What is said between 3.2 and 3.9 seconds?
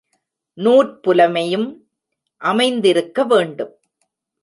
வேண்டும்.